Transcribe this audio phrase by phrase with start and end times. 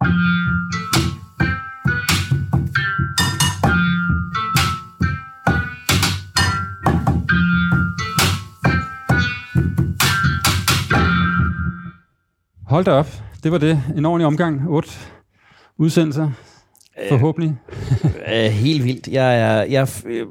[0.00, 0.12] Hold
[12.84, 13.06] da op.
[13.42, 13.82] Det var det.
[13.96, 14.68] En ordentlig omgang.
[14.68, 14.90] Otte
[15.78, 16.30] udsendelser.
[17.08, 17.56] Forhåbentlig.
[18.32, 19.08] Øh, helt vildt.
[19.08, 20.26] Jeg er, jeg er øh,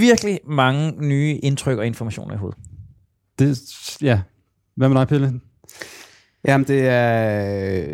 [0.00, 2.58] virkelig mange nye indtryk og informationer i hovedet.
[3.38, 3.58] Det,
[4.02, 4.20] ja.
[4.76, 5.40] Hvad med dig, Pelle?
[6.44, 7.84] Jamen, det, er,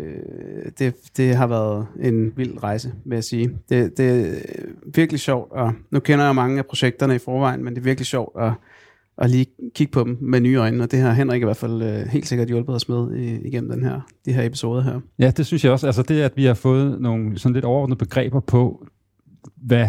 [0.79, 3.49] det, det har været en vild rejse, vil jeg sige.
[3.69, 4.35] Det, det er
[4.95, 8.05] virkelig sjovt, og nu kender jeg mange af projekterne i forvejen, men det er virkelig
[8.05, 8.51] sjovt at,
[9.17, 11.81] at lige kigge på dem med nye øjne, og det har Henrik i hvert fald
[11.81, 13.11] øh, helt sikkert hjulpet os med
[13.45, 14.99] igennem den her, de her episoder her.
[15.19, 15.87] Ja, det synes jeg også.
[15.87, 18.87] Altså det, at vi har fået nogle sådan lidt overordnede begreber på,
[19.55, 19.87] hvad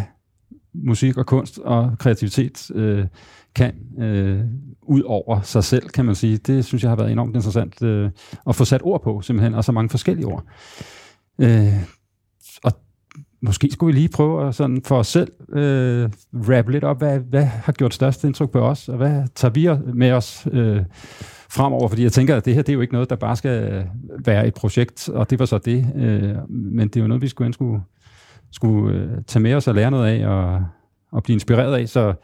[0.84, 3.06] musik og kunst og kreativitet øh,
[3.54, 4.40] kan øh,
[4.82, 6.36] ud over sig selv, kan man sige.
[6.36, 8.10] Det synes jeg har været enormt interessant øh,
[8.48, 10.44] at få sat ord på, simpelthen, og så mange forskellige ord.
[11.38, 11.72] Øh,
[12.64, 12.72] og
[13.40, 17.18] måske skulle vi lige prøve at sådan for os selv øh, rappe lidt op, hvad,
[17.18, 20.82] hvad har gjort størst indtryk på os, og hvad tager vi med os øh,
[21.50, 23.72] fremover, fordi jeg tænker, at det her det er jo ikke noget, der bare skal
[23.72, 23.84] øh,
[24.26, 27.28] være et projekt, og det var så det, øh, men det er jo noget, vi
[27.28, 27.80] skulle, skulle,
[28.56, 30.64] skulle øh, tage med os og lære noget af, og,
[31.12, 32.14] og blive inspireret af, så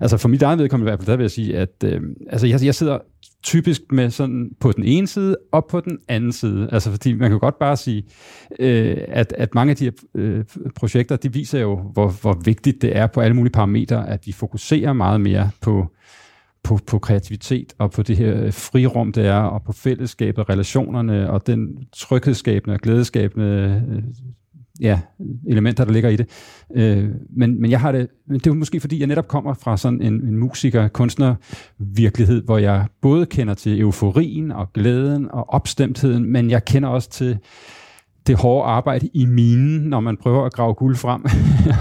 [0.00, 2.46] altså for mit eget vedkommende i hvert fald, der vil jeg sige, at øh, altså
[2.46, 2.98] jeg, jeg sidder
[3.42, 6.68] typisk med sådan på den ene side og på den anden side.
[6.72, 8.04] Altså fordi man kan godt bare sige,
[8.58, 10.44] øh, at, at mange af de her øh,
[10.76, 14.32] projekter, de viser jo, hvor, hvor vigtigt det er på alle mulige parametre, at vi
[14.32, 15.86] fokuserer meget mere på,
[16.62, 21.46] på, på kreativitet og på det her frirum, det er, og på fællesskabet, relationerne og
[21.46, 24.02] den tryghedsskabende og glædeskabende øh,
[24.80, 25.00] ja,
[25.46, 26.28] elementer, der ligger i det.
[26.74, 30.02] Øh, men, men jeg har det, det er måske fordi, jeg netop kommer fra sådan
[30.02, 31.34] en, en musiker, kunstner
[31.78, 37.10] virkelighed, hvor jeg både kender til euforien og glæden og opstemtheden, men jeg kender også
[37.10, 37.38] til
[38.28, 41.24] det hårde arbejde i minen, når man prøver at grave guld frem,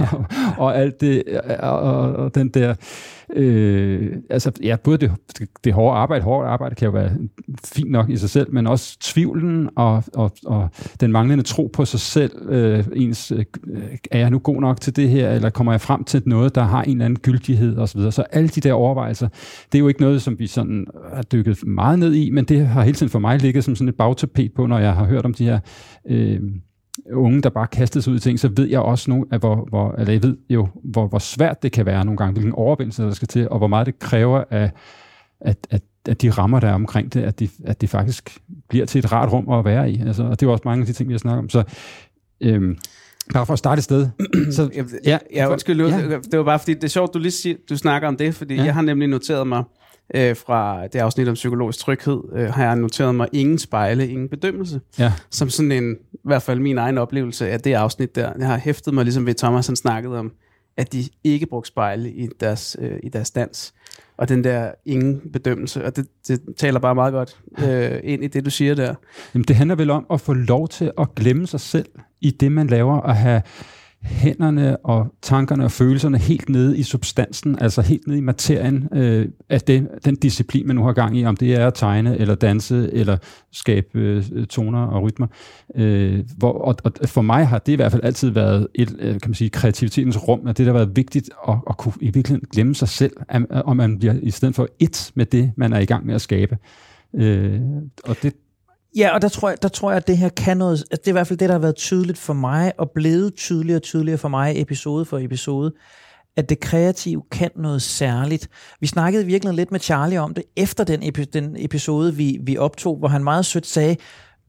[0.64, 1.24] og alt det,
[1.60, 2.76] og, og den der
[3.36, 7.12] Øh, altså, ja, både det, det, det hårde arbejde, hårdt arbejde kan jo være
[7.66, 11.86] fint nok i sig selv, men også tvivlen og, og, og den manglende tro på
[11.86, 13.46] sig selv, øh, ens, øh,
[14.12, 16.64] er jeg nu god nok til det her, eller kommer jeg frem til noget, der
[16.64, 18.02] har en eller anden gyldighed osv.
[18.02, 19.28] Så, så alle de der overvejelser,
[19.72, 22.68] det er jo ikke noget, som vi sådan har dykket meget ned i, men det
[22.68, 25.26] har hele tiden for mig ligget som sådan et bagtapet på, når jeg har hørt
[25.26, 25.60] om de her
[26.10, 26.37] øh,
[27.14, 29.66] unge, der bare kastede sig ud i ting, så ved jeg også nu, at hvor,
[29.70, 33.04] hvor, eller jeg ved jo, hvor, hvor svært det kan være nogle gange, hvilken overvindelse
[33.04, 34.72] der skal til, og hvor meget det kræver af,
[35.42, 38.40] at, at, at de rammer, der er omkring det, at de, at det faktisk
[38.70, 40.02] bliver til et rart rum at være i.
[40.02, 41.50] Altså, og det er også mange af de ting, vi har snakket om.
[41.50, 41.64] Så
[42.42, 42.78] øhm,
[43.34, 44.10] bare for at starte et sted.
[44.56, 44.70] så,
[45.06, 46.20] ja, ja, undskyld, ja.
[46.32, 48.56] det var bare fordi, det er sjovt, du lige siger, du snakker om det, fordi
[48.56, 48.64] ja.
[48.64, 49.64] jeg har nemlig noteret mig,
[50.16, 54.30] øh, fra det afsnit om psykologisk tryghed, øh, har jeg noteret mig ingen spejle, ingen
[54.30, 54.82] bedømmelse.
[55.00, 55.14] Ja.
[55.30, 58.34] Som sådan en, i hvert fald min egen oplevelse af det afsnit der.
[58.40, 60.32] Jeg har hæftet mig, ligesom ved Thomas han snakkede om,
[60.78, 63.74] at de ikke brugte spejle i deres, øh, i deres dans.
[64.18, 67.38] Og den der ingen bedømmelse, og det, det taler bare meget godt
[67.70, 68.96] øh, ind i det, du siger der.
[69.34, 71.90] Jamen, det handler vel om at få lov til at glemme sig selv
[72.22, 73.42] i det, man laver, og have
[74.08, 79.28] hænderne og tankerne og følelserne helt nede i substansen, altså helt nede i materien øh,
[79.50, 82.36] af det, den disciplin, man nu har gang i, om det er at tegne, eller
[82.36, 83.18] danse, eller
[83.52, 85.28] skabe øh, toner og rytmer.
[85.76, 89.12] Øh, hvor, og, og for mig har det i hvert fald altid været et, øh,
[89.12, 92.06] kan man sige, kreativitetens rum, at det der har været vigtigt at, at kunne i
[92.06, 93.14] virkeligheden glemme sig selv,
[93.50, 96.22] om man bliver i stedet for et med det, man er i gang med at
[96.22, 96.58] skabe.
[97.16, 97.62] Øh,
[98.04, 98.34] og det,
[98.98, 100.84] Ja, og der tror, jeg, der tror jeg, at det her kan noget...
[100.92, 103.36] Altså det er i hvert fald det, der har været tydeligt for mig, og blevet
[103.36, 105.72] tydeligere og tydeligere for mig episode for episode,
[106.38, 108.48] at det kreative kan noget særligt.
[108.80, 112.58] Vi snakkede virkelig lidt med Charlie om det, efter den, epi- den episode, vi, vi
[112.58, 113.96] optog, hvor han meget sødt sagde,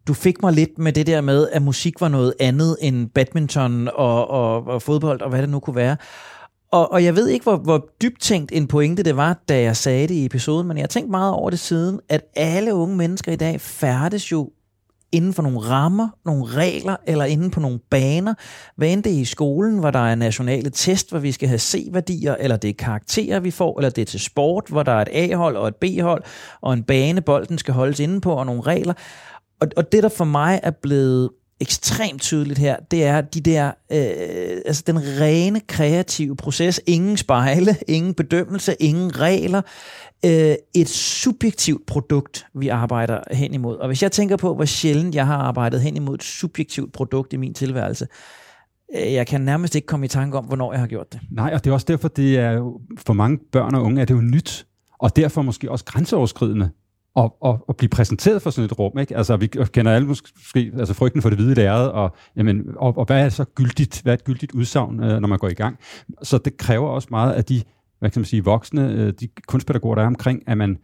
[0.07, 3.89] du fik mig lidt med det der med, at musik var noget andet end badminton
[3.95, 5.97] og, og, og fodbold, og hvad det nu kunne være.
[6.73, 9.77] Og, og jeg ved ikke, hvor, hvor dybt tænkt en pointe det var, da jeg
[9.77, 12.97] sagde det i episoden, men jeg har tænkt meget over det siden, at alle unge
[12.97, 14.51] mennesker i dag færdes jo
[15.13, 18.35] inden for nogle rammer, nogle regler, eller inden på nogle baner.
[18.77, 21.59] Hvad end det er i skolen, hvor der er nationale test, hvor vi skal have
[21.59, 25.03] C-værdier, eller det er karakterer, vi får, eller det er til sport, hvor der er
[25.03, 26.23] et A-hold og et B-hold,
[26.61, 28.95] og en bane, bolden skal holdes inde på, og nogle regler.
[29.61, 33.67] Og, og det, der for mig er blevet ekstremt tydeligt her, det er de der,
[33.67, 39.63] øh, altså den rene kreative proces, ingen spejle, ingen bedømmelse, ingen regler,
[40.25, 43.77] øh, et subjektivt produkt, vi arbejder hen imod.
[43.77, 47.33] Og hvis jeg tænker på, hvor sjældent jeg har arbejdet hen imod et subjektivt produkt
[47.33, 48.07] i min tilværelse,
[48.97, 51.21] øh, jeg kan nærmest ikke komme i tanke om, hvornår jeg har gjort det.
[51.31, 54.15] Nej, og det er også derfor, det er for mange børn og unge, er det
[54.15, 54.67] jo nyt,
[54.99, 56.71] og derfor måske også grænseoverskridende
[57.19, 58.99] at, at, at blive præsenteret for sådan et rum.
[58.99, 59.17] Ikke?
[59.17, 63.05] Altså, vi kender alle måske altså frygten for det hvide lærred, og, jamen, og, og
[63.05, 65.79] hvad er så gyldigt, hvad er et gyldigt udsagn, øh, når man går i gang?
[66.23, 67.63] Så det kræver også meget af de
[67.99, 70.79] hvad kan man sige, voksne, øh, de kunstpædagoger, der er omkring, at man,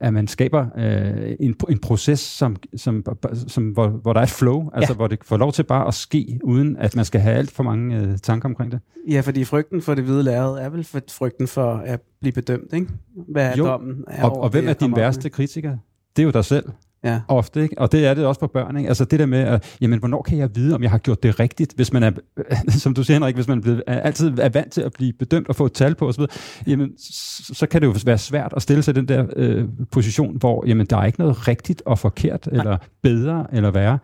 [0.00, 3.04] at man skaber øh, en, en proces, som, som,
[3.46, 4.76] som, hvor, hvor der er et flow, ja.
[4.76, 7.50] altså hvor det får lov til bare at ske, uden at man skal have alt
[7.50, 8.80] for mange øh, tanker omkring det.
[9.08, 12.72] Ja, fordi frygten for det hvide lærred er vel for frygten for at blive bedømt,
[12.72, 12.86] ikke?
[13.28, 14.04] Hvad er jo, dommen?
[14.06, 15.76] Er og, og hvem er din værste kritiker?
[16.16, 16.64] Det er jo dig selv.
[17.04, 17.20] Ja.
[17.28, 17.78] Ofte, ikke?
[17.78, 18.76] Og det er det også for børn.
[18.76, 18.88] Ikke?
[18.88, 21.40] Altså det der med, at, jamen, hvornår kan jeg vide, om jeg har gjort det
[21.40, 22.10] rigtigt, hvis man er,
[22.68, 25.56] som du siger Henrik, hvis man er, altid er vant til at blive bedømt og
[25.56, 26.24] få et tal på osv.,
[26.66, 29.64] jamen, så, så kan det jo være svært at stille sig i den der øh,
[29.92, 32.60] position, hvor jamen, der er ikke noget rigtigt og forkert, Nej.
[32.60, 33.98] eller bedre eller værre.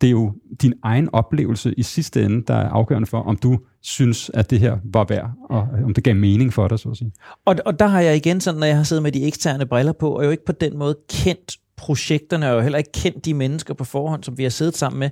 [0.00, 0.32] Det er jo
[0.62, 4.60] din egen oplevelse i sidste ende, der er afgørende for, om du synes, at det
[4.60, 7.12] her var værd, og om det gav mening for dig, så at sige.
[7.44, 9.92] Og, og der har jeg igen sådan, når jeg har siddet med de eksterne briller
[9.92, 13.34] på, og jo ikke på den måde kendt projekterne, og jo heller ikke kendt de
[13.34, 15.10] mennesker på forhånd, som vi har siddet sammen med,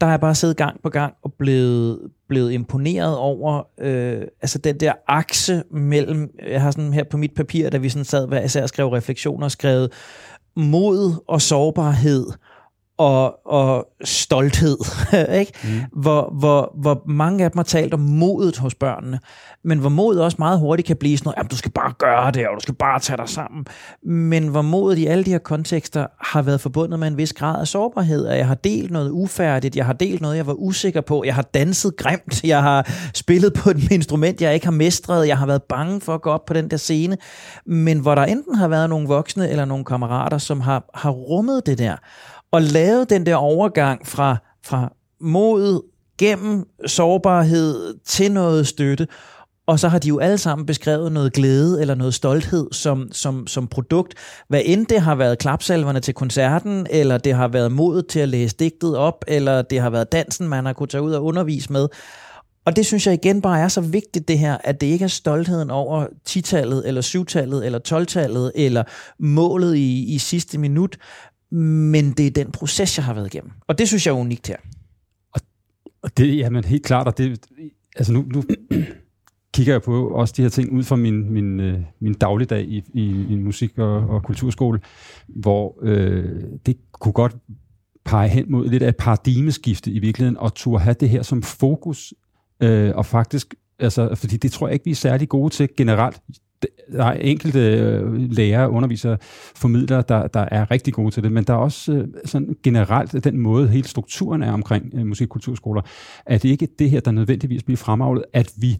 [0.00, 1.98] der har jeg bare siddet gang på gang og blevet,
[2.28, 7.34] blevet imponeret over øh, altså den der akse mellem, jeg har sådan her på mit
[7.34, 9.92] papir, da vi sådan sad hver især skrev refleksioner, skrevet
[10.56, 12.26] mod og sårbarhed,
[13.00, 14.78] og, og stolthed,
[15.40, 15.52] ikke?
[15.64, 16.00] Mm.
[16.00, 19.20] Hvor, hvor, hvor mange af dem har talt om modet hos børnene,
[19.64, 22.30] men hvor modet også meget hurtigt kan blive sådan noget, at du skal bare gøre
[22.30, 23.66] det, og du skal bare tage dig sammen.
[24.02, 27.60] Men hvor modet i alle de her kontekster har været forbundet med en vis grad
[27.60, 31.00] af sårbarhed, at jeg har delt noget ufærdigt, jeg har delt noget, jeg var usikker
[31.00, 35.28] på, jeg har danset grimt, jeg har spillet på et instrument, jeg ikke har mestret,
[35.28, 37.16] jeg har været bange for at gå op på den der scene,
[37.66, 41.66] men hvor der enten har været nogle voksne eller nogle kammerater, som har, har rummet
[41.66, 41.96] det der,
[42.52, 45.82] og lavet den der overgang fra, fra mod
[46.18, 49.06] gennem sårbarhed til noget støtte,
[49.66, 53.46] og så har de jo alle sammen beskrevet noget glæde eller noget stolthed som, som,
[53.46, 54.14] som produkt.
[54.48, 58.28] Hvad end det har været klapsalverne til koncerten, eller det har været modet til at
[58.28, 61.72] læse digtet op, eller det har været dansen, man har kunne tage ud og undervise
[61.72, 61.88] med.
[62.64, 65.08] Og det synes jeg igen bare er så vigtigt det her, at det ikke er
[65.08, 68.84] stoltheden over titallet, eller syvtallet, eller tolvtallet, eller
[69.18, 70.96] målet i, i sidste minut,
[71.50, 73.50] men det er den proces, jeg har været igennem.
[73.66, 74.56] Og det synes jeg er unikt her.
[75.32, 75.40] Og,
[76.02, 77.46] og det, jamen helt klart, og det,
[77.96, 78.42] altså nu, nu
[79.54, 82.82] kigger jeg på også de her ting ud fra min, min, øh, min dagligdag i,
[82.94, 84.80] i, i musik- og, og kulturskole,
[85.28, 87.36] hvor øh, det kunne godt
[88.04, 91.42] pege hen mod lidt af et paradigmeskifte i virkeligheden, og turde have det her som
[91.42, 92.14] fokus,
[92.60, 96.20] øh, og faktisk, altså, fordi det tror jeg ikke, vi er særlig gode til generelt
[96.92, 99.18] der er enkelte øh, lærere, undervisere,
[99.56, 103.24] formidlere, der, der er rigtig gode til det, men der er også øh, sådan generelt
[103.24, 105.82] den måde, hele strukturen er omkring øh, musikkulturskoler,
[106.26, 108.78] at det ikke det her, der nødvendigvis bliver fremavlet, at vi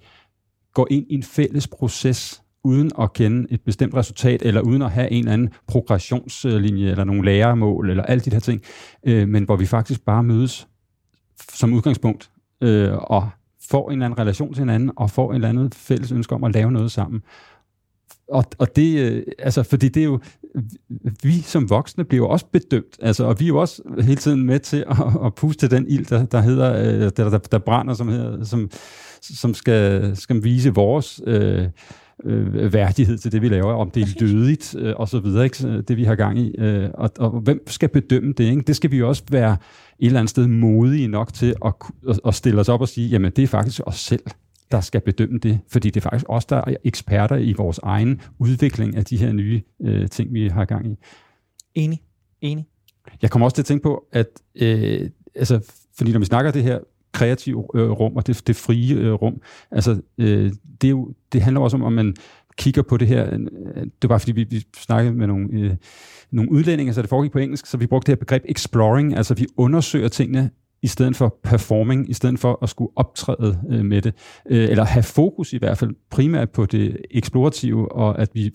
[0.74, 4.90] går ind i en fælles proces, uden at kende et bestemt resultat, eller uden at
[4.90, 8.62] have en eller anden progressionslinje, eller nogle læremål, eller alle de her ting,
[9.04, 10.68] men hvor vi faktisk bare mødes
[11.52, 12.30] som udgangspunkt,
[12.92, 13.30] og
[13.70, 16.44] får en eller anden relation til hinanden, og får en eller anden fælles ønske om
[16.44, 17.22] at lave noget sammen.
[18.30, 20.20] Og, og det, øh, altså, fordi det er jo,
[21.22, 24.42] vi som voksne bliver jo også bedømt, altså, og vi er jo også hele tiden
[24.46, 27.94] med til at, at puste den ild, der, der hedder, øh, der, der, der brænder,
[27.94, 28.70] som, hedder, som,
[29.20, 31.68] som skal, skal vise vores øh,
[32.24, 35.82] øh, værdighed til det, vi laver, om det er lødigt øh, og så videre, ikke?
[35.82, 36.54] det vi har gang i.
[36.58, 38.44] Øh, og, og hvem skal bedømme det?
[38.44, 38.62] Ikke?
[38.62, 39.52] Det skal vi jo også være
[39.98, 41.72] et eller andet sted modige nok til at,
[42.08, 44.22] at, at stille os op og sige, jamen det er faktisk os selv,
[44.70, 48.20] der skal bedømme det, fordi det er faktisk os, der er eksperter i vores egen
[48.38, 50.96] udvikling af de her nye øh, ting, vi har gang i.
[51.74, 52.02] Enig,
[52.40, 52.66] enig.
[53.22, 56.62] Jeg kommer også til at tænke på, at øh, altså, fordi når vi snakker det
[56.62, 56.78] her
[57.12, 61.42] kreative øh, rum og det, det frie øh, rum, altså øh, det, er jo, det
[61.42, 62.16] handler også om, om man
[62.56, 65.76] kigger på det her, øh, det var fordi vi, vi snakkede med nogle, øh,
[66.30, 69.34] nogle udlændinge, så det foregik på engelsk, så vi brugte det her begreb exploring, altså
[69.34, 70.50] vi undersøger tingene
[70.82, 74.14] i stedet for performing, i stedet for at skulle optræde øh, med det,
[74.50, 78.52] øh, eller have fokus i hvert fald primært på det eksplorative, og at vi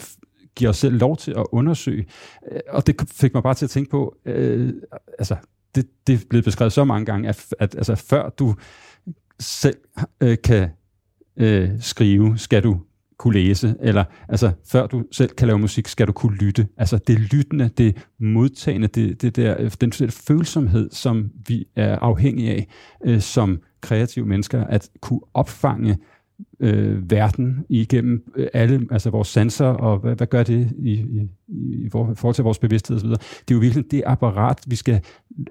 [0.55, 2.05] giver os selv lov til at undersøge.
[2.51, 4.73] Øh, og det fik mig bare til at tænke på, øh,
[5.19, 5.35] altså,
[5.75, 8.55] det, det er blevet beskrevet så mange gange, at, at altså, før du
[9.39, 9.77] selv
[10.21, 10.69] øh, kan
[11.37, 12.79] øh, skrive, skal du
[13.17, 16.67] kunne læse, eller altså, før du selv kan lave musik, skal du kunne lytte.
[16.77, 22.67] Altså det lyttende, det modtagende, det, det der, den, følsomhed, som vi er afhængige af
[23.05, 25.97] øh, som kreative mennesker, at kunne opfange øh,
[26.59, 31.27] Øh, verden igennem øh, alle, altså vores sanser, og hvad, hvad gør det i, i,
[31.85, 33.09] i forhold til vores bevidsthed osv.
[33.09, 33.19] Det
[33.51, 35.01] er jo virkelig det apparat, vi skal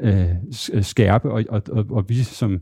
[0.01, 0.27] øh,
[0.73, 2.61] øh, skærpe, og, og, og, og vi som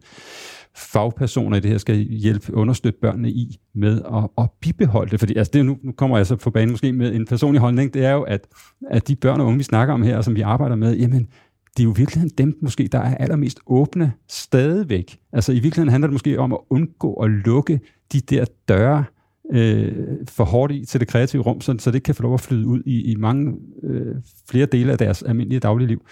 [0.76, 5.21] fagpersoner i det her skal hjælpe, understøtte børnene i med at, at bibeholde det.
[5.21, 7.95] Fordi altså det, nu, nu kommer jeg så på banen måske med en personlig holdning,
[7.95, 8.47] det er jo, at,
[8.91, 11.29] at de børn og unge, vi snakker om her, og som vi arbejder med, jamen,
[11.76, 15.19] det er jo virkelig dem måske, der er allermest åbne stadigvæk.
[15.33, 17.81] Altså i virkeligheden handler det måske om at undgå at lukke
[18.12, 19.05] de der døre
[19.52, 19.93] øh,
[20.29, 22.67] for hårdt i til det kreative rum, sådan, så det kan få lov at flyde
[22.67, 24.17] ud i, i mange øh,
[24.50, 26.02] flere dele af deres almindelige dagligliv.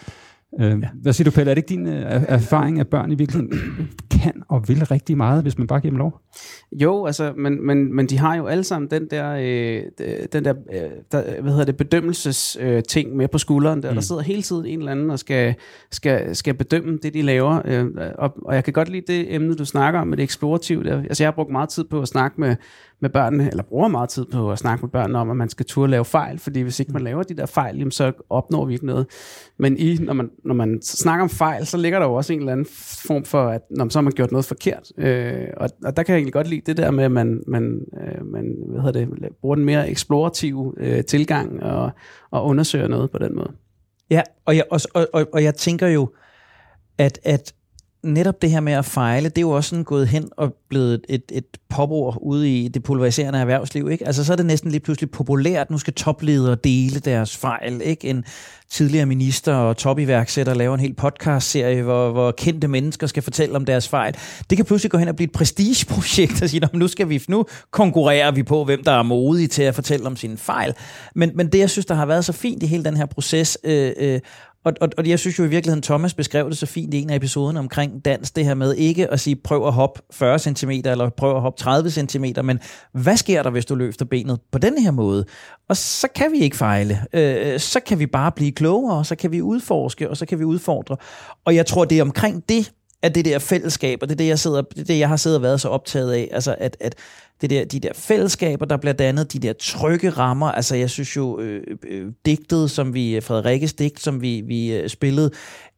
[0.61, 0.89] Øh, ja.
[1.03, 1.51] Hvad siger du, Pelle?
[1.51, 3.53] Er det ikke din øh, erfaring, at børn i virkeligheden
[4.23, 6.21] kan og vil rigtig meget, hvis man bare giver dem lov?
[6.73, 9.83] Jo, altså, men, men, men de har jo alle sammen den der, øh,
[10.33, 13.83] den der, øh, der hvad hedder det, bedømmelses øh, ting med på skulderen.
[13.83, 13.95] Der, mm.
[13.95, 15.55] der sidder hele tiden en eller anden og skal,
[15.91, 17.63] skal, skal bedømme det, de laver.
[17.65, 17.87] Øh,
[18.19, 20.91] og, og jeg kan godt lide det emne, du snakker om med det eksplorative.
[20.91, 22.57] Altså, jeg har brugt meget tid på at snakke med
[23.01, 25.67] med børnene, eller bruger meget tid på at snakke med børnene om, at man skal
[25.67, 28.73] turde lave fejl, fordi hvis ikke man laver de der fejl, jamen, så opnår vi
[28.73, 29.07] ikke noget.
[29.59, 32.39] Men i, når, man, når man snakker om fejl, så ligger der jo også en
[32.39, 32.67] eller anden
[33.07, 34.93] form for, at når så har man gjort noget forkert.
[34.99, 37.81] Øh, og, og der kan jeg egentlig godt lide det der med, at man, man,
[38.01, 41.91] øh, man hvad hedder det, bruger den mere eksplorative øh, tilgang og,
[42.31, 43.53] og undersøger noget på den måde.
[44.11, 44.81] Ja, og jeg, og,
[45.13, 46.11] og, og jeg tænker jo,
[46.99, 47.55] at, at
[48.03, 51.01] netop det her med at fejle, det er jo også sådan gået hen og blevet
[51.09, 53.91] et, et popord ude i det pulveriserende erhvervsliv.
[53.91, 54.07] Ikke?
[54.07, 57.81] Altså så er det næsten lige pludselig populært, nu skal topledere dele deres fejl.
[57.85, 58.09] Ikke?
[58.09, 58.25] En
[58.71, 63.65] tidligere minister og topiværksætter laver en hel podcast-serie, hvor, hvor kendte mennesker skal fortælle om
[63.65, 64.15] deres fejl.
[64.51, 67.47] Det kan pludselig gå hen og blive et prestigeprojekt og sige, nu skal vi, nu
[67.71, 70.75] konkurrerer vi på, hvem der er modig til at fortælle om sine fejl.
[71.15, 73.59] Men, men det, jeg synes, der har været så fint i hele den her proces,
[73.65, 74.21] øh, øh,
[74.65, 77.11] og, og, og jeg synes jo i virkeligheden, Thomas beskrev det så fint i en
[77.11, 80.71] af episoderne omkring dans, det her med ikke at sige, prøv at hoppe 40 cm
[80.71, 82.61] eller prøv at hoppe 30 cm, men
[82.93, 85.25] hvad sker der, hvis du løfter benet på den her måde?
[85.69, 86.99] Og så kan vi ikke fejle.
[87.13, 90.45] Øh, så kan vi bare blive klogere, så kan vi udforske, og så kan vi
[90.45, 90.97] udfordre.
[91.45, 94.27] Og jeg tror, det er omkring det, at det der fællesskab, og det er det,
[94.27, 96.77] jeg, sidder, det, er det, jeg har siddet og været så optaget af, altså at,
[96.81, 96.95] at
[97.41, 101.17] det der, de der fællesskaber, der bliver dannet, de der trygge rammer, altså jeg synes
[101.17, 105.31] jo, øh, øh, digtet, som vi, Frederikkes digt, som vi, vi øh, spillede,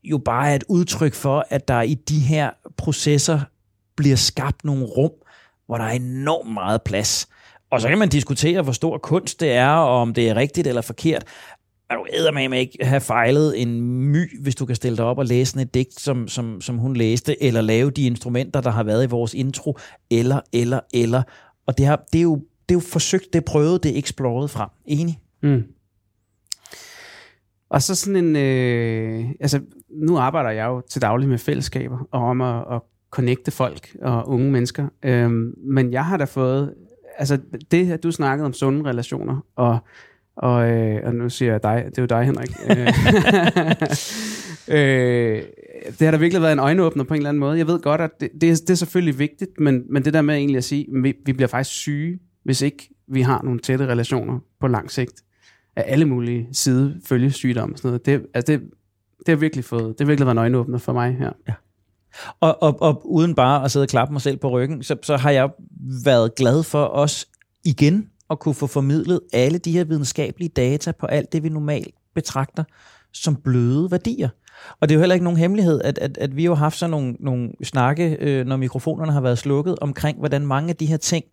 [0.04, 3.40] jo bare er et udtryk for, at der i de her processer
[3.96, 5.10] bliver skabt nogle rum,
[5.66, 7.28] hvor der er enormt meget plads.
[7.70, 10.66] Og så kan man diskutere, hvor stor kunst det er, og om det er rigtigt
[10.66, 11.24] eller forkert
[11.90, 15.60] du med ikke have fejlet en my, hvis du kan stille dig op og læse
[15.60, 19.08] et digt, som, som, som hun læste, eller lave de instrumenter, der har været i
[19.08, 19.78] vores intro,
[20.10, 21.22] eller, eller, eller.
[21.66, 23.98] Og det, har, det, er, jo, det er jo forsøgt, det er prøvet, det er
[23.98, 24.68] exploret frem.
[24.86, 25.18] Enig?
[25.42, 25.62] Mm.
[27.70, 29.60] Og så sådan en, øh, altså
[29.90, 34.28] nu arbejder jeg jo til daglig med fællesskaber, og om at, at connecte folk og
[34.28, 34.88] unge mennesker.
[35.02, 36.74] Øhm, men jeg har da fået,
[37.18, 37.38] altså
[37.70, 39.78] det, at du snakkede om sunde relationer, og
[40.36, 42.50] og, øh, og nu siger jeg dig, det er jo dig, Henrik.
[42.70, 42.86] Øh,
[44.78, 45.42] øh,
[45.98, 47.58] det har da virkelig været en øjenåbner på en eller anden måde.
[47.58, 50.22] Jeg ved godt, at det, det, er, det er selvfølgelig vigtigt, men, men det der
[50.22, 53.60] med egentlig at sige, at vi, vi bliver faktisk syge, hvis ikke vi har nogle
[53.60, 55.22] tætte relationer på lang sigt
[55.76, 58.06] af alle mulige side følgesygdomme og sådan noget.
[58.06, 58.60] Det, altså det,
[59.18, 61.32] det har virkelig fået, det har virkelig været en øjenåbner for mig her.
[61.48, 61.52] Ja.
[62.40, 65.16] Og, og, og uden bare at sidde og klappe mig selv på ryggen, så, så
[65.16, 65.50] har jeg
[66.04, 67.28] været glad for os
[67.64, 71.94] igen at kunne få formidlet alle de her videnskabelige data på alt det, vi normalt
[72.14, 72.64] betragter
[73.12, 74.28] som bløde værdier.
[74.80, 76.78] Og det er jo heller ikke nogen hemmelighed, at, at, at vi jo har haft
[76.78, 80.86] sådan nogle, nogle snakke, øh, når mikrofonerne har været slukket, omkring hvordan mange af de
[80.86, 81.24] her ting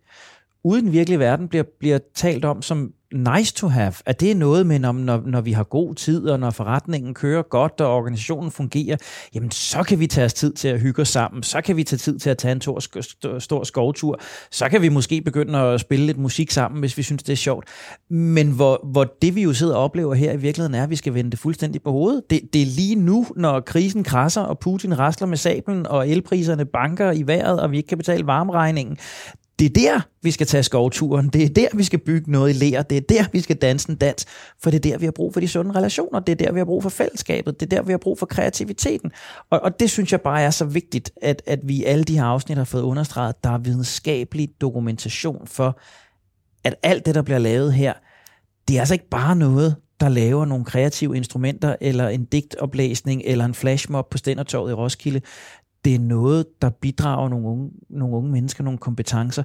[0.64, 4.30] ude i den virkelige verden bliver, bliver talt om som nice to have, at det
[4.30, 7.80] er noget med, når, når, når vi har god tid, og når forretningen kører godt,
[7.80, 8.96] og organisationen fungerer,
[9.34, 11.84] jamen så kan vi tage os tid til at hygge os sammen, så kan vi
[11.84, 15.80] tage tid til at tage en stor, stor skovtur, så kan vi måske begynde at
[15.80, 17.68] spille lidt musik sammen, hvis vi synes, det er sjovt.
[18.10, 20.96] Men hvor, hvor det vi jo sidder og oplever her i virkeligheden er, at vi
[20.96, 22.22] skal vende det fuldstændig på hovedet.
[22.30, 26.64] Det, det er lige nu, når krisen krasser, og Putin rasler med sablen, og elpriserne
[26.64, 28.98] banker i vejret, og vi ikke kan betale varmeregningen.
[29.60, 31.28] Det er der, vi skal tage skovturen.
[31.28, 32.82] Det er der, vi skal bygge noget i lær.
[32.82, 34.26] Det er der, vi skal danse en dans.
[34.62, 36.20] For det er der, vi har brug for de sunde relationer.
[36.20, 37.60] Det er der, vi har brug for fællesskabet.
[37.60, 39.12] Det er der, vi har brug for kreativiteten.
[39.50, 42.18] Og, og det synes jeg bare er så vigtigt, at, at vi i alle de
[42.18, 45.78] her afsnit har fået understreget, at der er videnskabelig dokumentation for,
[46.64, 47.92] at alt det, der bliver lavet her,
[48.68, 53.44] det er altså ikke bare noget, der laver nogle kreative instrumenter, eller en digtoplæsning, eller
[53.44, 55.20] en flashmob på Stændertorvet i Roskilde
[55.84, 59.42] det er noget, der bidrager nogle unge, nogle unge mennesker nogle kompetencer,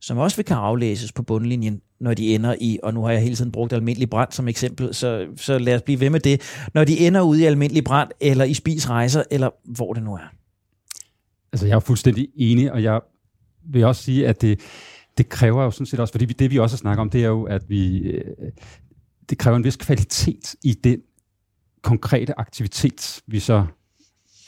[0.00, 3.22] som også vil kan aflæses på bundlinjen, når de ender i, og nu har jeg
[3.22, 6.40] hele tiden brugt almindelig brand som eksempel, så, så lad os blive ved med det,
[6.74, 10.34] når de ender ude i almindelig brand, eller i spisrejser, eller hvor det nu er.
[11.52, 13.00] Altså jeg er fuldstændig enig, og jeg
[13.64, 14.60] vil også sige, at det,
[15.18, 17.42] det kræver jo sådan set også, fordi det vi også snakker om, det er jo,
[17.44, 18.34] at vi, øh,
[19.30, 20.98] det kræver en vis kvalitet i den
[21.82, 23.66] konkrete aktivitet, vi så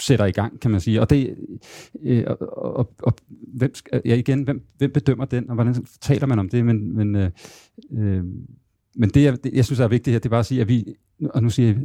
[0.00, 1.00] sætter i gang, kan man sige.
[1.00, 1.36] Og det,
[2.02, 3.12] øh, og, og, og
[3.54, 3.72] hvem,
[4.04, 6.64] ja igen, hvem, hvem bedømmer den, og hvordan taler man om det?
[6.64, 7.30] Men, men, øh,
[7.92, 8.24] øh,
[8.96, 10.68] men det, jeg, det, jeg synes er vigtigt her, det er bare at sige, at
[10.68, 10.94] vi,
[11.30, 11.76] og nu siger jeg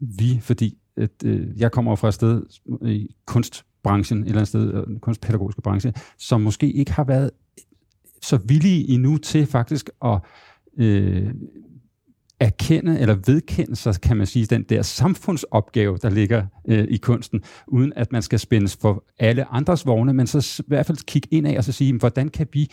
[0.00, 2.42] vi, fordi at, øh, jeg kommer fra et sted
[2.86, 7.30] i kunstbranchen, et eller andet sted, den kunstpædagogiske branche, som måske ikke har været
[8.22, 10.20] så villige endnu til faktisk at
[10.78, 11.34] øh,
[12.42, 17.40] erkende eller vedkende sig, kan man sige, den der samfundsopgave, der ligger øh, i kunsten,
[17.66, 21.28] uden at man skal spændes for alle andres vogne, men så i hvert fald kigge
[21.30, 22.70] ind af og så sige, hvordan kan vi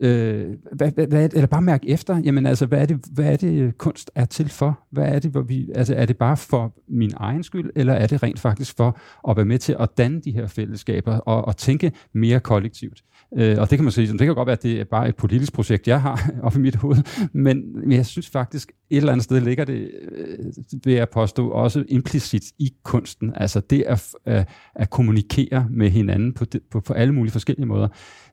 [0.00, 3.36] øh, hvad, hvad, hvad, eller bare mærke efter, jamen altså, hvad er, det, hvad er
[3.36, 4.80] det øh, kunst er til for?
[4.90, 8.06] Hvad er det, hvor vi, altså, er det bare for min egen skyld, eller er
[8.06, 8.98] det rent faktisk for
[9.30, 13.02] at være med til at danne de her fællesskaber og, og tænke mere kollektivt?
[13.36, 15.16] Øh, og det kan man sige, det kan godt være, at det er bare et
[15.16, 19.24] politisk projekt, jeg har op i mit hoved, men jeg synes faktisk, et eller andet
[19.24, 20.38] sted ligger det, øh,
[20.84, 23.32] vil jeg påstå, også implicit i kunsten.
[23.36, 24.44] Altså det at, at, øh,
[24.74, 27.88] at kommunikere med hinanden på, på, på alle mulige forskellige måder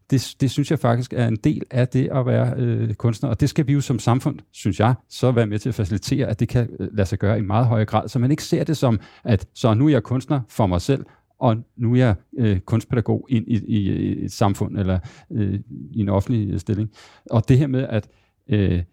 [0.10, 3.40] det, det synes jeg faktisk er en del af det at være øh, kunstner, og
[3.40, 6.40] det skal vi jo som samfund, synes jeg, så være med til at facilitere, at
[6.40, 8.78] det kan øh, lade sig gøre i meget høj grad, så man ikke ser det
[8.78, 11.06] som, at så nu er jeg kunstner for mig selv,
[11.40, 15.00] og nu er jeg øh, kunstpædagog ind i, i, i et samfund eller
[15.32, 15.60] øh,
[15.92, 16.92] i en offentlig øh, stilling.
[17.32, 18.08] Og det her med, at,
[18.50, 18.84] øh,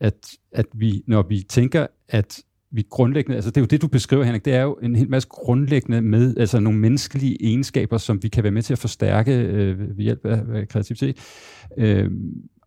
[0.00, 3.88] at, at vi, når vi tænker, at vi grundlæggende, altså det er jo det, du
[3.88, 8.22] beskriver, Henrik, det er jo en hel masse grundlæggende med, altså nogle menneskelige egenskaber, som
[8.22, 11.16] vi kan være med til at forstærke øh, ved hjælp af, af kreativitet.
[11.76, 12.10] Øh,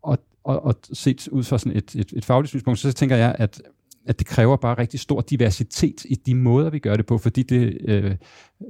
[0.02, 3.36] og, og, og set ud fra sådan et, et, et fagligt synspunkt, så tænker jeg,
[3.40, 3.62] at
[4.06, 7.44] at det kræver bare rigtig stor diversitet i de måder, vi gør det på, fordi
[7.44, 8.12] det, øh,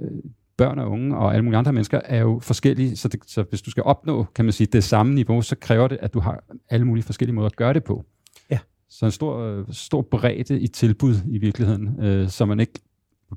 [0.02, 0.12] øh,
[0.58, 3.62] børn og unge og alle mulige andre mennesker er jo forskellige, så, det, så hvis
[3.62, 6.44] du skal opnå, kan man sige, det samme niveau, så kræver det, at du har
[6.70, 8.06] alle mulige forskellige måder at gøre det på.
[8.50, 8.60] Ja.
[8.94, 12.80] Så en stor, øh, stor bredde i tilbud i virkeligheden, øh, så man ikke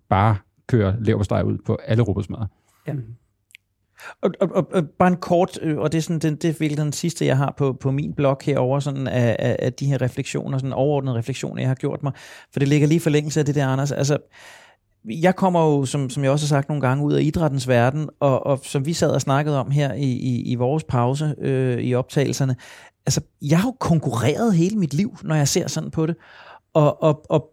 [0.08, 0.36] bare
[0.66, 2.46] kører leverpostej ud på alle robotsmadder.
[2.86, 2.92] Ja.
[4.22, 6.54] Og, og, og, og bare en kort, øh, og det er, sådan, det, det er
[6.58, 9.86] virkelig den sidste, jeg har på, på min blog herover sådan af, af, af de
[9.86, 12.12] her refleksioner, sådan overordnede refleksioner, jeg har gjort mig.
[12.52, 13.92] For det ligger lige forlængelse af det der, Anders.
[13.92, 14.18] Altså,
[15.08, 18.08] jeg kommer jo, som, som jeg også har sagt nogle gange, ud af idrættens verden,
[18.20, 21.78] og, og som vi sad og snakkede om her i, i, i vores pause øh,
[21.78, 22.56] i optagelserne,
[23.06, 26.16] altså, jeg har jo konkurreret hele mit liv, når jeg ser sådan på det.
[26.74, 27.50] Og, og, og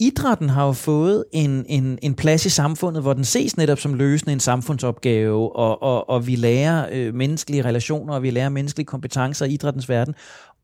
[0.00, 3.94] idrætten har jo fået en, en, en plads i samfundet, hvor den ses netop som
[3.94, 8.86] løsende en samfundsopgave, og, og, og vi lærer øh, menneskelige relationer, og vi lærer menneskelige
[8.86, 10.14] kompetencer i idrættens verden.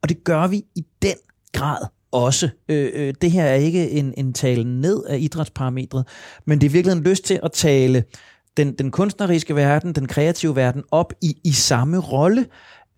[0.02, 1.16] Og det gør vi i den
[1.52, 2.48] grad også.
[2.68, 6.06] Øh, øh, det her er ikke en, en tale ned af idrætsparametret,
[6.44, 8.04] men det er virkelig en lyst til at tale
[8.56, 12.46] den, den kunstneriske verden, den kreative verden op i, i samme rolle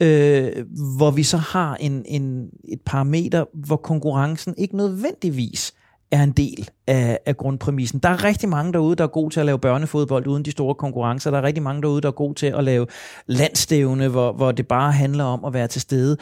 [0.01, 0.53] øh,
[0.97, 5.75] hvor vi så har en, en, et parameter, hvor konkurrencen ikke nødvendigvis
[6.11, 7.99] er en del af, af grundpræmissen.
[7.99, 10.75] Der er rigtig mange derude, der er gode til at lave børnefodbold uden de store
[10.75, 11.31] konkurrencer.
[11.31, 12.87] Der er rigtig mange derude, der er gode til at lave
[13.27, 16.17] landstævne, hvor, hvor det bare handler om at være til stede.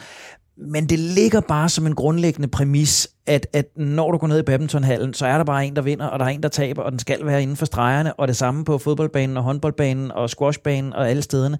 [0.57, 4.43] Men det ligger bare som en grundlæggende præmis, at, at når du går ned i
[4.43, 6.91] badmintonhallen, så er der bare en, der vinder, og der er en, der taber, og
[6.91, 10.93] den skal være inden for stregerne, og det samme på fodboldbanen og håndboldbanen og squashbanen
[10.93, 11.57] og alle stederne.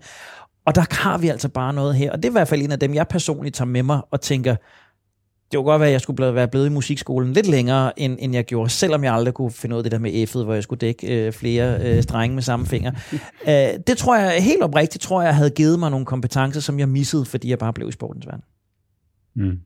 [0.66, 2.72] Og der har vi altså bare noget her, og det er i hvert fald en
[2.72, 4.56] af dem, jeg personligt tager med mig og tænker,
[5.52, 8.34] det kunne godt være, at jeg skulle være blevet i musikskolen lidt længere, end, end
[8.34, 10.64] jeg gjorde, selvom jeg aldrig kunne finde ud af det der med F'et, hvor jeg
[10.64, 12.92] skulle dække øh, flere øh, strenge med samme finger.
[13.42, 13.48] uh,
[13.88, 17.26] det tror jeg, helt oprigtigt, tror jeg, havde givet mig nogle kompetencer, som jeg missede,
[17.26, 18.44] fordi jeg bare blev i sportens verden.
[19.36, 19.60] Mm.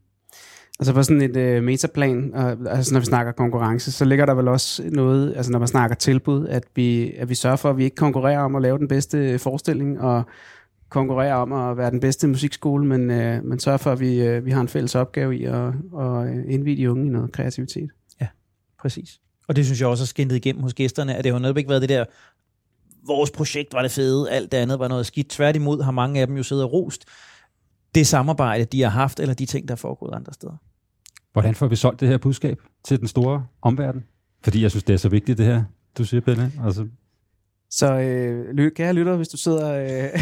[0.79, 4.33] Altså på sådan et øh, metaplan, og, altså når vi snakker konkurrence, så ligger der
[4.33, 7.77] vel også noget, altså når man snakker tilbud, at vi, at vi sørger for, at
[7.77, 10.23] vi ikke konkurrerer om at lave den bedste forestilling, og
[10.89, 14.45] konkurrere om at være den bedste musikskole, men, øh, men sørge for, at vi, øh,
[14.45, 15.67] vi har en fælles opgave i at,
[15.99, 17.89] at indvide de unge i noget kreativitet.
[18.21, 18.27] Ja,
[18.79, 19.19] præcis.
[19.47, 21.69] Og det synes jeg også har skintet igennem hos gæsterne, at det har netop ikke
[21.69, 22.05] været det der,
[23.07, 25.29] vores projekt var det fede, alt det andet var noget skidt.
[25.29, 27.05] Tværtimod har mange af dem jo siddet og rost
[27.95, 30.55] det samarbejde, de har haft, eller de ting, der er foregået andre steder.
[31.33, 34.03] Hvordan får vi solgt det her budskab til den store omverden?
[34.43, 35.63] Fordi jeg synes, det er så vigtigt, det her,
[35.97, 36.51] du siger, Pelle.
[36.65, 36.87] Altså,
[37.69, 40.19] så øh, kære lytter, hvis du sidder øh,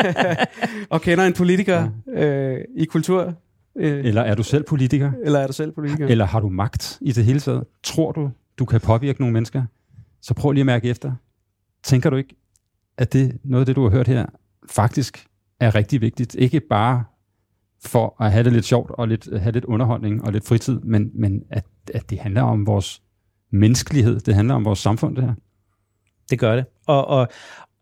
[0.94, 3.34] og kender en politiker øh, i kultur.
[3.76, 5.12] Øh, eller er du selv politiker?
[5.24, 6.06] Eller er du selv politiker?
[6.06, 7.64] Eller har du magt i det hele taget?
[7.82, 9.62] Tror du, du kan påvirke nogle mennesker?
[10.22, 11.12] Så prøv lige at mærke efter.
[11.82, 12.36] Tænker du ikke,
[12.98, 14.26] at det noget af det, du har hørt her,
[14.70, 15.27] faktisk
[15.60, 16.34] er rigtig vigtigt?
[16.34, 17.04] Ikke bare
[17.84, 21.10] for at have det lidt sjovt og lidt, have lidt underholdning og lidt fritid, men,
[21.14, 23.02] men at, at det handler om vores
[23.52, 25.34] menneskelighed, det handler om vores samfund, det her.
[26.30, 26.64] Det gør det.
[26.86, 27.28] Og, og,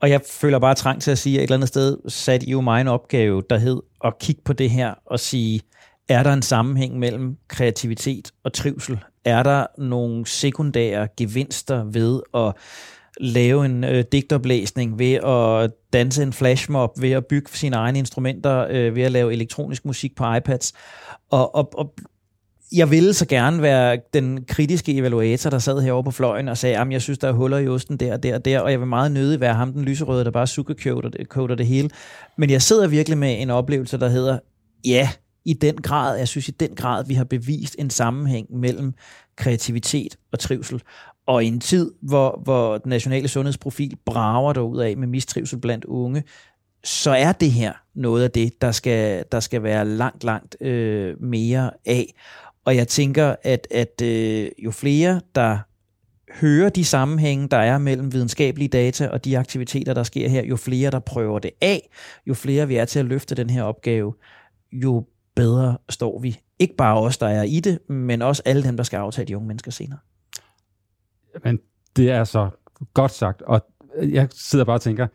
[0.00, 2.50] Og jeg føler bare trang til at sige, at et eller andet sted satte I
[2.50, 5.60] jo mig en opgave, der hed at kigge på det her og sige,
[6.08, 8.98] er der en sammenhæng mellem kreativitet og trivsel?
[9.24, 12.52] Er der nogle sekundære gevinster ved at
[13.20, 18.66] lave en øh, digtoplæsning, ved at danse en flashmob, ved at bygge sine egne instrumenter,
[18.70, 20.72] øh, ved at lave elektronisk musik på iPads?
[21.30, 21.94] Og, og, og
[22.72, 26.78] jeg ville så gerne være den kritiske evaluator, der sad herovre på fløjen og sagde,
[26.78, 28.88] at jeg synes, der er huller i osten der, der, og der, og jeg vil
[28.88, 31.90] meget nødig være ham, den lyserøde, der bare sugarcoater det, det hele.
[32.38, 34.38] Men jeg sidder virkelig med en oplevelse, der hedder,
[34.84, 35.08] ja,
[35.44, 38.94] i den grad, jeg synes i den grad, vi har bevist en sammenhæng mellem
[39.36, 40.82] kreativitet og trivsel.
[41.26, 46.24] Og i en tid, hvor, hvor den nationale sundhedsprofil brager af med mistrivsel blandt unge,
[46.84, 51.22] så er det her noget af det, der skal, der skal være langt, langt øh,
[51.22, 52.14] mere af.
[52.64, 55.58] Og jeg tænker, at, at øh, jo flere, der
[56.32, 60.56] hører de sammenhænge, der er mellem videnskabelige data og de aktiviteter, der sker her, jo
[60.56, 61.88] flere, der prøver det af,
[62.26, 64.14] jo flere vi er til at løfte den her opgave,
[64.72, 65.04] jo
[65.36, 66.40] bedre står vi.
[66.58, 69.36] Ikke bare os, der er i det, men også alle dem, der skal aftage de
[69.36, 69.98] unge mennesker senere.
[71.44, 71.58] Men
[71.96, 72.50] det er så
[72.94, 73.66] godt sagt, og
[74.02, 75.06] jeg sidder bare og tænker,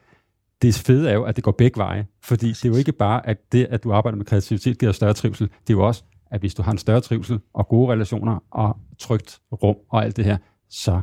[0.61, 3.27] det fede er jo, at det går begge veje, fordi det er jo ikke bare,
[3.27, 6.39] at det, at du arbejder med kreativitet, giver større trivsel, det er jo også, at
[6.39, 10.25] hvis du har en større trivsel og gode relationer og trygt rum og alt det
[10.25, 10.37] her,
[10.69, 11.01] så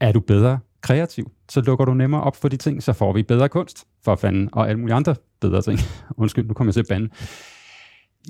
[0.00, 1.30] er du bedre kreativ.
[1.48, 4.48] Så lukker du nemmere op for de ting, så får vi bedre kunst for fanden,
[4.52, 5.78] og alle mulige andre bedre ting.
[6.16, 7.08] Undskyld, nu kommer jeg til at bande.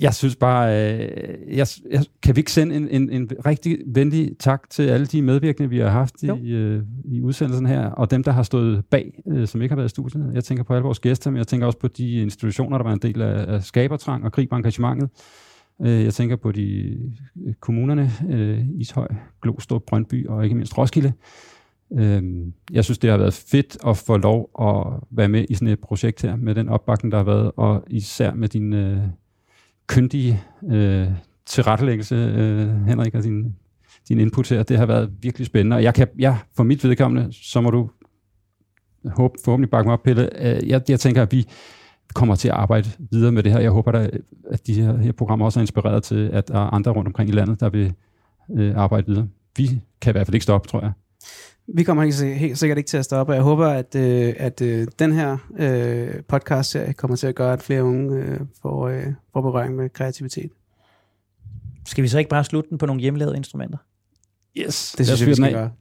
[0.01, 4.31] Jeg synes bare, øh, jeg, jeg, kan vi ikke sende en, en, en rigtig venlig
[4.39, 8.23] tak til alle de medvirkende, vi har haft i, øh, i udsendelsen her, og dem,
[8.23, 10.31] der har stået bag, øh, som ikke har været i studiet.
[10.33, 12.93] Jeg tænker på alle vores gæster, men jeg tænker også på de institutioner, der var
[12.93, 15.09] en del af, af skabertrang og griber engagementet.
[15.81, 16.97] Øh, jeg tænker på de
[17.45, 19.07] øh, kommunerne, øh, Ishøj,
[19.41, 21.13] Glostrup, Brøndby og ikke mindst Roskilde.
[21.93, 22.23] Øh,
[22.71, 25.79] jeg synes, det har været fedt at få lov at være med i sådan et
[25.79, 28.73] projekt her, med den opbakning, der har været, og især med din...
[28.73, 28.97] Øh,
[29.89, 31.07] kyndige øh,
[31.45, 33.55] tilrettelæggelse, øh, Henrik, og din,
[34.09, 34.63] din input her.
[34.63, 37.89] Det har været virkelig spændende, og jeg kan, ja, for mit vedkommende, så må du
[39.05, 40.29] håb, forhåbentlig bakke mig op, Pelle.
[40.45, 41.45] Øh, jeg, jeg tænker, at vi
[42.13, 43.59] kommer til at arbejde videre med det her.
[43.59, 44.09] Jeg håber, da,
[44.51, 47.29] at de her, her programmer også er inspireret til, at der er andre rundt omkring
[47.29, 47.93] i landet, der vil
[48.57, 49.27] øh, arbejde videre.
[49.57, 50.91] Vi kan i hvert fald ikke stoppe, tror jeg.
[51.73, 54.61] Vi kommer helt, helt sikkert ikke til at stoppe, og jeg håber, at, øh, at
[54.61, 59.05] øh, den her øh, podcast kommer til at gøre, at flere unge øh, får, øh,
[59.33, 60.51] får berøring med kreativitet.
[61.85, 63.77] Skal vi så ikke bare slutte den på nogle hjemmelavede instrumenter?
[64.57, 65.71] Yes, det synes jeg, vi skal gøre.